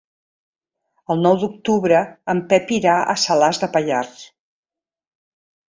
[1.15, 1.99] El nou d'octubre
[2.35, 4.19] en Pep irà a Salàs de Pallars.